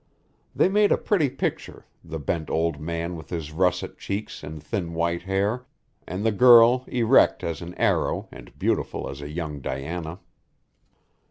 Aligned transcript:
They 0.55 0.67
made 0.67 0.91
a 0.91 0.97
pretty 0.97 1.29
picture, 1.29 1.85
the 2.03 2.17
bent 2.17 2.49
old 2.49 2.79
man 2.79 3.15
with 3.15 3.29
his 3.29 3.51
russet 3.51 3.99
cheeks 3.99 4.41
and 4.43 4.57
thin 4.59 4.95
white 4.95 5.21
hair, 5.21 5.67
and 6.07 6.25
the 6.25 6.31
girl 6.31 6.85
erect 6.87 7.43
as 7.43 7.61
an 7.61 7.75
arrow 7.75 8.27
and 8.31 8.57
beautiful 8.57 9.07
as 9.07 9.21
a 9.21 9.29
young 9.29 9.59
Diana. 9.59 10.17